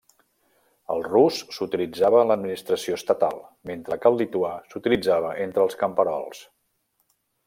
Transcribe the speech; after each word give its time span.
El 0.93 1.03
rus 1.07 1.41
s'utilitzava 1.57 2.21
en 2.23 2.31
l'administració 2.31 2.97
estatal, 3.01 3.37
mentre 3.73 3.99
que 4.05 4.11
el 4.13 4.19
lituà 4.23 4.53
s'utilitzava 4.71 5.35
entre 5.49 5.67
els 5.69 5.79
camperols. 5.83 6.43